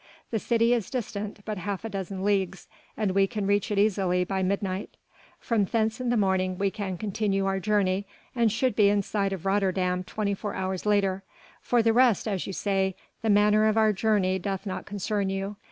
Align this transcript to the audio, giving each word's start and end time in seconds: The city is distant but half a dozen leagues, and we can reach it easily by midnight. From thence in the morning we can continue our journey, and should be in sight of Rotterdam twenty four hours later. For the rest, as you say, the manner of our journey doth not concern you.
The 0.31 0.39
city 0.39 0.73
is 0.73 0.89
distant 0.89 1.41
but 1.45 1.59
half 1.59 1.85
a 1.85 1.89
dozen 1.89 2.23
leagues, 2.23 2.67
and 2.97 3.11
we 3.11 3.27
can 3.27 3.45
reach 3.45 3.69
it 3.69 3.77
easily 3.77 4.23
by 4.23 4.41
midnight. 4.41 4.97
From 5.39 5.65
thence 5.65 6.01
in 6.01 6.09
the 6.09 6.17
morning 6.17 6.57
we 6.57 6.71
can 6.71 6.97
continue 6.97 7.45
our 7.45 7.59
journey, 7.59 8.07
and 8.35 8.51
should 8.51 8.75
be 8.75 8.89
in 8.89 9.03
sight 9.03 9.31
of 9.31 9.45
Rotterdam 9.45 10.03
twenty 10.03 10.33
four 10.33 10.55
hours 10.55 10.87
later. 10.87 11.21
For 11.61 11.83
the 11.83 11.93
rest, 11.93 12.27
as 12.27 12.47
you 12.47 12.53
say, 12.53 12.95
the 13.21 13.29
manner 13.29 13.67
of 13.67 13.77
our 13.77 13.93
journey 13.93 14.39
doth 14.39 14.65
not 14.65 14.87
concern 14.87 15.29
you. 15.29 15.57